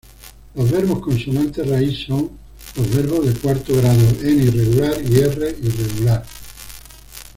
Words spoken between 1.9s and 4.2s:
son los verbos de cuarto grado,